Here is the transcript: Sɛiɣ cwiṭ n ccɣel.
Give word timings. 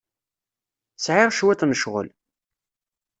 Sɛiɣ 0.97 1.29
cwiṭ 1.37 1.61
n 1.65 1.71
ccɣel. 1.79 2.07